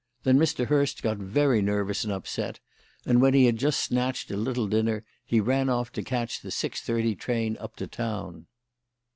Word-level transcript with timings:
Then 0.23 0.39
Mr. 0.39 0.65
Hurst 0.65 1.03
got 1.03 1.17
very 1.19 1.61
nervous 1.61 2.03
and 2.03 2.11
upset, 2.11 2.59
and 3.05 3.21
when 3.21 3.35
he 3.35 3.45
had 3.45 3.57
just 3.57 3.79
snatched 3.83 4.31
a 4.31 4.35
little 4.35 4.65
dinner 4.65 5.05
he 5.23 5.39
ran 5.39 5.69
off 5.69 5.91
to 5.91 6.01
catch 6.01 6.39
the 6.41 6.49
six 6.49 6.81
thirty 6.81 7.13
train 7.13 7.55
up 7.59 7.75
to 7.75 7.85
town." 7.85 8.47